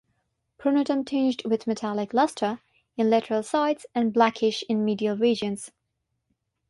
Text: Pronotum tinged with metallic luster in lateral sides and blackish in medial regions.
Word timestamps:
Pronotum 0.59 1.05
tinged 1.05 1.45
with 1.45 1.67
metallic 1.67 2.11
luster 2.11 2.59
in 2.97 3.11
lateral 3.11 3.43
sides 3.43 3.85
and 3.93 4.11
blackish 4.11 4.63
in 4.67 4.83
medial 4.83 5.15
regions. 5.15 5.69